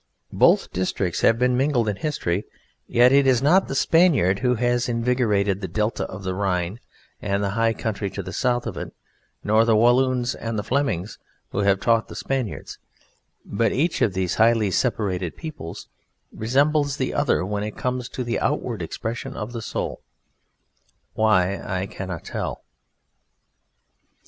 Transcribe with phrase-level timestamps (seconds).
[0.33, 2.45] Both districts have been mingled in history,
[2.87, 6.79] yet it is not the Spaniard who has invigorated the Delta of the Rhine
[7.21, 8.95] and the high country to the south of it,
[9.43, 11.19] nor the Walloons and the Flemings
[11.51, 12.79] who have taught the Spaniards;
[13.45, 15.87] but each of these highly separated peoples
[16.31, 20.01] resembles the other when it comes to the outward expression of the soul:
[21.13, 22.63] why, I cannot tell.